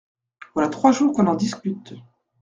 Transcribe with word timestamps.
Voilà 0.55 0.69
trois 0.69 0.91
jours 0.91 1.13
qu’on 1.13 1.27
en 1.27 1.35
discute. 1.35 1.93